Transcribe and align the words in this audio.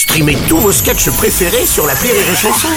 Streamez 0.00 0.38
tous 0.48 0.56
vos 0.56 0.72
sketchs 0.72 1.10
préférés 1.10 1.66
sur 1.66 1.86
la 1.86 1.92
Rire 1.92 2.14
et 2.14 2.34
Chanson. 2.34 2.68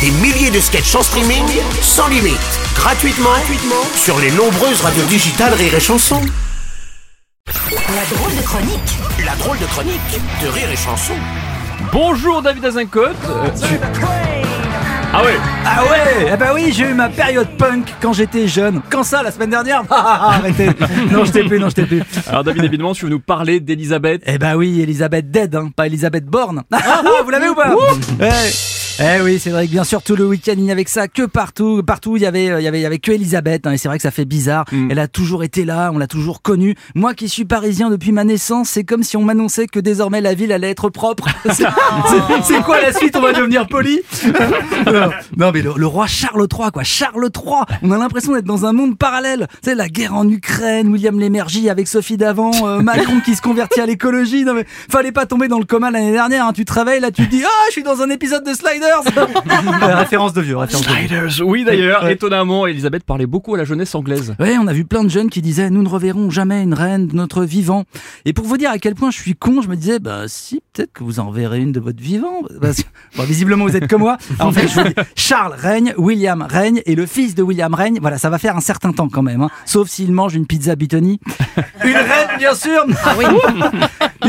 Des 0.00 0.10
milliers 0.10 0.50
de 0.50 0.58
sketchs 0.58 0.94
en 0.94 1.02
streaming, 1.02 1.44
sans 1.82 2.08
limite, 2.08 2.38
gratuitement, 2.74 3.28
gratuitement 3.28 3.84
sur 3.94 4.18
les 4.18 4.30
nombreuses 4.30 4.80
radios 4.80 5.04
digitales 5.04 5.52
Rire 5.52 5.74
et 5.74 5.80
Chanson. 5.80 6.22
La 7.46 8.16
drôle 8.16 8.34
de 8.34 8.40
chronique 8.40 8.90
La 9.22 9.34
drôle 9.36 9.58
de 9.58 9.66
chronique 9.66 10.00
de 10.42 10.48
Rire 10.48 10.70
et 10.72 10.76
Chanson. 10.76 11.12
Bonjour 11.92 12.40
David 12.40 12.64
Azincote. 12.64 13.16
Euh, 13.28 13.48
tu- 13.50 14.41
Ah 15.14 15.22
ouais 15.24 15.36
Ah 15.66 15.82
ouais 15.84 16.30
Eh 16.32 16.36
bah 16.38 16.52
oui, 16.54 16.72
j'ai 16.72 16.84
eu 16.88 16.94
ma 16.94 17.08
période 17.10 17.48
punk 17.58 17.84
quand 18.00 18.12
j'étais 18.14 18.48
jeune. 18.48 18.80
Quand 18.88 19.02
ça, 19.02 19.22
la 19.22 19.30
semaine 19.30 19.50
dernière 19.50 19.82
Ah, 19.90 19.94
ah, 20.06 20.18
ah, 20.22 20.34
Arrêtez 20.36 20.68
Non, 21.10 21.24
je 21.26 21.32
t'ai 21.32 21.44
plus, 21.44 21.58
non, 21.58 21.68
je 21.68 21.74
t'ai 21.74 21.84
plus. 21.86 22.02
Alors 22.26 22.44
David, 22.44 22.64
évidemment, 22.64 22.94
tu 22.94 23.04
veux 23.04 23.10
nous 23.10 23.20
parler 23.20 23.60
d'Elisabeth. 23.60 24.22
Eh 24.26 24.38
bah 24.38 24.56
oui, 24.56 24.80
Elisabeth 24.80 25.30
Dead, 25.30 25.54
hein, 25.54 25.68
pas 25.76 25.86
Elisabeth 25.86 26.24
Borne. 26.24 26.62
Ah, 26.72 27.02
vous 27.24 27.30
l'avez 27.30 27.48
ou 27.50 27.54
pas 27.54 27.74
Eh, 28.20 28.30
Eh 29.04 29.20
oui, 29.20 29.40
c'est 29.40 29.50
vrai 29.50 29.66
que 29.66 29.72
bien 29.72 29.82
sûr 29.82 30.00
tout 30.00 30.14
le 30.14 30.24
week-end 30.24 30.52
il 30.56 30.62
n'y 30.62 30.70
avait 30.70 30.84
que 30.84 30.90
ça, 30.90 31.08
que 31.08 31.22
partout, 31.26 31.82
partout 31.84 32.16
il 32.16 32.22
y 32.22 32.26
avait, 32.26 32.44
il 32.44 32.62
y 32.62 32.68
avait, 32.68 32.78
il 32.78 32.82
y 32.82 32.86
avait 32.86 32.98
que 33.00 33.10
Elisabeth. 33.10 33.66
hein, 33.66 33.72
et 33.72 33.76
c'est 33.76 33.88
vrai 33.88 33.96
que 33.98 34.02
ça 34.02 34.12
fait 34.12 34.24
bizarre. 34.24 34.64
Elle 34.90 34.98
a 35.00 35.08
toujours 35.08 35.42
été 35.42 35.64
là, 35.64 35.90
on 35.92 35.98
l'a 35.98 36.06
toujours 36.06 36.40
connue. 36.40 36.76
Moi 36.94 37.12
qui 37.14 37.28
suis 37.28 37.44
parisien 37.44 37.90
depuis 37.90 38.12
ma 38.12 38.22
naissance, 38.22 38.68
c'est 38.68 38.84
comme 38.84 39.02
si 39.02 39.16
on 39.16 39.22
m'annonçait 39.24 39.66
que 39.66 39.80
désormais 39.80 40.20
la 40.20 40.34
ville 40.34 40.52
allait 40.52 40.70
être 40.70 40.88
propre. 40.88 41.26
C'est- 41.50 42.62
quoi 42.62 42.80
la 42.80 42.92
suite? 42.92 43.16
On 43.16 43.20
va 43.20 43.32
devenir 43.32 43.66
poli? 43.66 44.00
Non, 44.92 45.10
non, 45.36 45.50
mais 45.52 45.62
le, 45.62 45.72
le 45.76 45.86
roi 45.86 46.06
Charles 46.06 46.46
III, 46.52 46.70
quoi. 46.72 46.82
Charles 46.82 47.30
III. 47.34 47.78
On 47.82 47.92
a 47.92 47.98
l'impression 47.98 48.32
d'être 48.34 48.44
dans 48.44 48.66
un 48.66 48.72
monde 48.72 48.98
parallèle. 48.98 49.46
Tu 49.62 49.70
sais, 49.70 49.74
la 49.76 49.88
guerre 49.88 50.14
en 50.14 50.28
Ukraine, 50.28 50.88
William 50.88 51.18
Lémergie 51.18 51.70
avec 51.70 51.86
Sophie 51.88 52.16
Davant, 52.16 52.50
euh, 52.66 52.80
Macron 52.82 53.20
qui 53.24 53.34
se 53.36 53.40
convertit 53.42 53.80
à 53.80 53.86
l'écologie. 53.86 54.44
Non, 54.44 54.54
mais 54.54 54.66
fallait 54.90 55.12
pas 55.12 55.24
tomber 55.24 55.48
dans 55.48 55.58
le 55.58 55.64
coma 55.64 55.90
l'année 55.90 56.12
dernière. 56.12 56.46
hein. 56.46 56.52
Tu 56.52 56.64
te 56.64 56.72
réveilles, 56.72 57.00
là, 57.00 57.10
tu 57.10 57.24
te 57.26 57.30
dis, 57.30 57.42
ah, 57.44 57.64
je 57.68 57.72
suis 57.72 57.82
dans 57.82 58.02
un 58.02 58.10
épisode 58.10 58.44
de 58.44 58.52
Sliders. 59.02 59.96
Référence 59.98 60.32
de 60.32 60.40
vieux, 60.40 60.56
référence 60.56 60.86
de 60.86 60.92
vieux. 60.92 61.28
Sliders, 61.30 61.46
oui 61.46 61.64
d'ailleurs. 61.64 62.04
Ouais. 62.04 62.12
Étonnamment, 62.12 62.66
Elisabeth 62.66 63.04
parlait 63.04 63.26
beaucoup 63.26 63.54
à 63.54 63.58
la 63.58 63.64
jeunesse 63.64 63.94
anglaise. 63.94 64.34
Ouais, 64.38 64.56
on 64.60 64.66
a 64.66 64.72
vu 64.72 64.84
plein 64.84 65.04
de 65.04 65.08
jeunes 65.08 65.30
qui 65.30 65.42
disaient 65.42 65.70
nous 65.70 65.82
ne 65.82 65.88
reverrons 65.88 66.30
jamais 66.30 66.62
une 66.62 66.74
reine 66.74 67.06
de 67.08 67.14
notre 67.16 67.44
vivant. 67.44 67.84
Et 68.24 68.32
pour 68.32 68.44
vous 68.46 68.56
dire 68.56 68.70
à 68.70 68.78
quel 68.78 68.94
point 68.94 69.10
je 69.10 69.18
suis 69.18 69.34
con, 69.34 69.62
je 69.62 69.68
me 69.68 69.76
disais 69.76 69.98
bah 69.98 70.24
si 70.26 70.60
peut-être 70.72 70.92
que 70.92 71.04
vous 71.04 71.20
en 71.20 71.30
verrez 71.30 71.60
une 71.60 71.72
de 71.72 71.80
votre 71.80 72.00
vivant. 72.02 72.42
Parce 72.60 72.78
que, 72.82 72.88
bon, 73.16 73.24
visiblement 73.24 73.64
vous 73.64 73.76
êtes 73.76 73.88
comme 73.88 74.00
moi. 74.02 74.16
Alors, 74.38 74.48
en 74.50 74.52
fait, 74.52 74.68
je 74.68 74.74
vous 74.80 74.88
dis, 74.88 74.94
Charles 75.16 75.54
règne, 75.56 75.94
William 75.96 76.42
règne 76.48 76.82
et 76.86 76.94
le 76.94 77.06
fils 77.06 77.34
de 77.34 77.42
William 77.42 77.72
règne. 77.74 77.98
Voilà, 78.00 78.18
ça 78.18 78.30
va 78.30 78.38
faire 78.38 78.56
un 78.56 78.60
certain 78.60 78.92
temps 78.92 79.08
quand 79.08 79.22
même. 79.22 79.42
Hein. 79.42 79.50
Sauf 79.64 79.88
s'il 79.88 80.12
mange 80.12 80.34
une 80.34 80.46
pizza 80.46 80.74
Bitoni. 80.76 81.20
Une 81.84 81.94
reine 81.96 82.38
bien 82.38 82.54
sûr. 82.54 82.84
Ah 83.04 83.14
oui. 83.18 83.24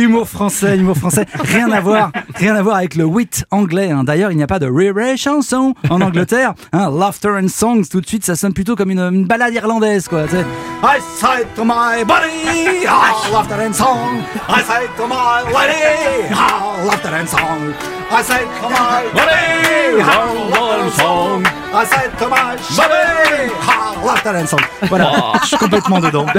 humour 0.02 0.28
français, 0.28 0.78
humour 0.78 0.98
français. 0.98 1.26
Rien 1.44 1.72
à 1.72 1.80
voir, 1.82 2.12
rien 2.36 2.56
à 2.56 2.62
voir 2.62 2.78
avec 2.78 2.96
le 2.96 3.06
wit 3.06 3.46
anglais. 3.52 3.92
hein. 3.92 4.04
D'ailleurs, 4.04 4.32
il 4.32 4.38
n'y 4.38 4.43
a 4.44 4.48
pas 4.48 4.60
de 4.60 4.68
rire 4.68 4.94
chanson 5.18 5.74
en 5.90 6.02
Angleterre. 6.02 6.54
Hein, 6.72 6.92
laughter 6.92 7.30
and 7.42 7.48
songs, 7.48 7.84
tout 7.90 8.02
de 8.02 8.08
suite, 8.08 8.26
ça 8.26 8.36
sonne 8.36 8.54
plutôt 8.54 8.76
comme 8.76 8.92
une, 8.92 9.00
une 9.00 9.26
balade 9.26 9.54
irlandaise, 9.54 10.08
quoi. 10.08 10.24
I 10.24 11.00
say 11.18 11.46
to 11.56 11.64
my 11.64 12.04
body, 12.06 12.86
ah, 12.88 13.14
laughter 13.32 13.56
and 13.62 13.74
song. 13.74 14.22
I 14.50 14.62
say 14.62 14.88
to 14.98 15.08
my 15.08 15.44
lady, 15.46 16.28
ah, 16.34 16.76
laughter 16.86 17.14
and 17.14 17.28
song. 17.28 17.74
I 18.12 18.22
say 18.22 18.44
to 18.62 18.70
my 18.70 19.04
body, 19.14 20.02
ah, 20.02 20.34
laughter 20.52 20.84
and 20.84 20.94
song. 20.94 21.44
I 21.74 21.86
say 21.86 22.10
to 22.20 22.28
my 22.28 22.56
body, 22.76 23.52
ah, 23.62 23.96
song. 24.48 24.60
Voilà, 24.90 25.12
je 25.42 25.48
suis 25.48 25.58
complètement 25.58 26.00
dedans. 26.00 26.26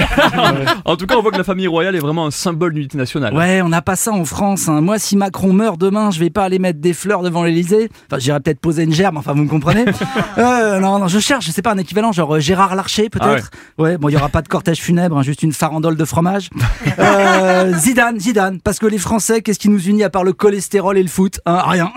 En 0.85 0.97
tout 0.97 1.07
cas, 1.07 1.17
on 1.17 1.23
voit 1.23 1.31
que 1.31 1.39
la 1.39 1.45
famille 1.45 1.67
royale 1.67 1.97
est 1.97 2.01
vraiment 2.01 2.27
un 2.27 2.31
symbole 2.31 2.75
d'unité 2.75 2.99
nationale. 2.99 3.35
Ouais, 3.35 3.63
on 3.63 3.69
n'a 3.69 3.83
pas 3.83 3.97
ça 3.97 4.13
en 4.13 4.25
France. 4.25 4.69
hein. 4.69 4.81
Moi, 4.81 4.99
si 4.99 5.17
Macron 5.17 5.53
meurt 5.53 5.79
demain, 5.79 6.11
je 6.11 6.21
vais 6.21 6.31
pas 6.31 6.45
aller 6.45 6.59
mettre 6.59 6.81
des 6.81 6.93
fleurs 6.93 7.23
devant 7.23 7.43
l'Elysée. 7.43 7.89
Enfin, 8.11 8.19
j'irai 8.19 8.41
peut-être 8.41 8.61
poser 8.61 8.83
une 8.85 8.93
gerbe, 8.93 9.17
enfin, 9.17 9.33
vous 9.33 9.45
me 9.45 9.49
comprenez 9.49 9.85
euh, 10.39 10.81
Non, 10.81 10.99
non, 10.99 11.09
je 11.09 11.19
cherche, 11.19 11.47
je 11.47 11.53
sais 11.53 11.63
pas, 11.63 11.73
un 11.73 11.79
équivalent, 11.79 12.13
genre 12.13 12.37
euh, 12.37 12.41
Gérard 12.41 12.75
Larcher, 12.75 13.09
peut-être 13.09 13.51
ouais. 13.79 13.97
bon, 13.99 14.09
il 14.09 14.13
y 14.13 14.17
aura 14.17 14.29
pas 14.29 14.43
de 14.43 14.49
cortège 14.49 14.79
funèbre, 14.79 15.17
hein, 15.19 15.23
juste 15.23 15.43
une 15.43 15.53
farandole 15.53 15.97
de 15.97 16.05
fromage. 16.05 16.51
Euh, 16.99 17.73
Zidane, 17.77 18.21
Zidane, 18.21 18.61
parce 18.61 18.79
que 18.79 18.87
les 18.87 18.99
Français, 18.99 19.43
qu'est-ce 19.43 19.59
qui 19.59 19.69
nous 19.69 19.83
unit 19.83 20.05
à 20.05 20.11
part 20.11 20.23
le 20.23 20.33
cholestérol 20.33 20.97
et 20.97 21.03
le 21.03 21.09
foot 21.09 21.41
hein, 21.45 21.61
Rien. 21.67 21.91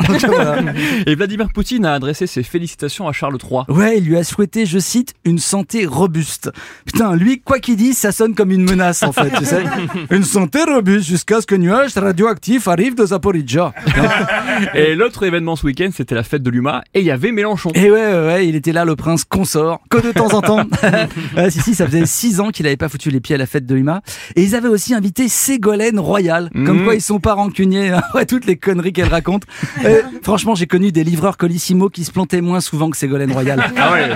Et 1.06 1.14
Vladimir 1.16 1.50
Poutine 1.54 1.86
a 1.86 1.94
adressé 1.94 2.26
ses 2.26 2.42
félicitations 2.42 3.08
à 3.08 3.12
Charles 3.12 3.38
III. 3.44 3.62
Ouais, 3.70 3.98
il 4.00 4.06
lui 4.06 4.18
a 4.18 4.24
souhaité, 4.24 4.66
je 4.66 4.80
cite, 4.80 5.14
une 5.24 5.40
santé 5.40 5.67
robuste. 5.86 6.52
Putain, 6.86 7.16
lui, 7.16 7.42
quoi 7.42 7.60
qu'il 7.60 7.76
dise, 7.76 7.98
ça 7.98 8.12
sonne 8.12 8.34
comme 8.36 8.52
une 8.52 8.64
menace, 8.64 9.04
en 9.04 9.12
fait, 9.12 9.30
tu 9.38 9.46
sais. 9.46 9.64
Une 10.12 10.24
santé 10.24 10.60
robuste 10.64 11.08
jusqu'à 11.08 11.42
ce 11.42 11.46
que 11.48 11.56
nuage 11.56 11.94
radioactif 11.98 12.68
arrive 12.68 12.96
de 12.96 13.06
Zaporizhia. 13.06 13.74
Et 14.74 14.96
l'autre 14.96 15.24
événement 15.24 15.56
ce 15.56 15.66
week-end, 15.66 15.90
c'était 15.96 16.16
la 16.16 16.24
fête 16.24 16.44
de 16.44 16.50
l'UMA 16.50 16.84
et 16.94 17.00
il 17.02 17.06
y 17.06 17.12
avait 17.12 17.32
Mélenchon. 17.32 17.70
Et 17.76 17.92
ouais, 17.92 17.98
ouais, 18.14 18.26
ouais, 18.26 18.48
il 18.48 18.56
était 18.56 18.72
là, 18.72 18.86
le 18.86 18.96
prince 18.96 19.24
consort, 19.24 19.82
que 19.90 19.98
de 19.98 20.12
temps 20.12 20.34
en 20.34 20.42
temps. 20.42 20.64
Ouais, 21.36 21.50
si, 21.52 21.60
si, 21.60 21.76
ça 21.76 21.86
faisait 21.86 22.06
six 22.06 22.40
ans 22.40 22.50
qu'il 22.50 22.66
avait 22.66 22.78
pas 22.78 22.90
foutu 22.90 23.10
les 23.12 23.20
pieds 23.20 23.36
à 23.36 23.38
la 23.38 23.46
fête 23.46 23.66
de 23.66 23.76
l'UMA. 23.76 24.02
Et 24.36 24.44
ils 24.44 24.56
avaient 24.56 24.68
aussi 24.68 24.94
invité 24.94 25.28
Ségolène 25.28 26.00
Royal. 26.00 26.50
Comme 26.54 26.80
Mhm. 26.80 26.84
quoi, 26.86 26.96
ils 26.96 27.02
sont 27.02 27.20
pas 27.20 27.34
rancuniers. 27.34 27.90
hein. 27.90 28.02
Ouais, 28.14 28.26
toutes 28.26 28.46
les 28.46 28.56
conneries 28.56 28.94
qu'elle 28.94 29.10
raconte. 29.10 29.44
Euh, 29.86 30.02
franchement, 30.24 30.56
j'ai 30.56 30.66
connu 30.68 30.92
des 30.92 31.04
livreurs 31.04 31.38
Colissimo 31.38 31.90
qui 31.90 32.04
se 32.04 32.12
plantaient 32.12 32.42
moins 32.42 32.62
souvent 32.62 32.90
que 32.90 32.98
Ségolène 32.98 33.32
Royal. 33.32 33.64
Ah 33.78 33.92
ouais 33.94 34.10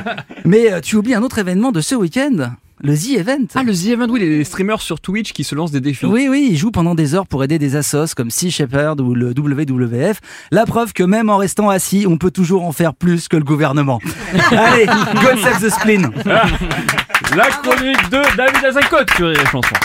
Mais 0.46 0.72
euh, 0.72 0.80
tu 0.82 0.96
oublies 0.96 1.14
un 1.16 1.22
autre 1.24 1.38
événement 1.42 1.72
de 1.72 1.82
ce 1.82 1.96
week-end. 1.96 2.52
Le 2.84 2.98
The 2.98 3.20
Event. 3.20 3.46
Ah, 3.54 3.62
le 3.62 3.74
The 3.74 3.90
Event, 3.90 4.08
oui, 4.10 4.22
les 4.22 4.44
streamers 4.44 4.82
sur 4.82 5.00
Twitch 5.00 5.34
qui 5.34 5.44
se 5.44 5.54
lancent 5.54 5.72
des 5.72 5.82
défis. 5.82 6.08
Oui, 6.08 6.28
oui, 6.30 6.48
ils 6.52 6.58
jouent 6.58 6.72
pendant 6.72 6.96
des 6.96 7.14
heures 7.14 7.28
pour 7.28 7.44
aider 7.44 7.60
des 7.60 7.76
assos 7.76 8.16
comme 8.16 8.32
Sea 8.32 8.50
Shepherd 8.50 9.00
ou 9.02 9.14
le 9.14 9.34
WWF. 9.38 10.20
La 10.52 10.66
preuve 10.66 10.92
que 10.92 11.04
même 11.04 11.30
en 11.30 11.38
restant 11.38 11.70
assis, 11.70 12.06
on 12.08 12.18
peut 12.18 12.32
toujours 12.32 12.64
en 12.66 12.72
faire 12.72 12.96
plus 12.96 13.28
que 13.28 13.38
le 13.38 13.44
gouvernement. 13.44 14.00
Allez, 14.52 14.86
God 14.86 15.38
save 15.44 15.62
the 15.62 15.70
spleen. 15.70 16.10
La 16.26 17.48
chronique 17.62 18.10
de 18.10 18.36
David 18.36 18.66
Azincote 18.66 19.12
sur 19.16 19.28
les 19.28 19.46
chansons. 19.46 19.76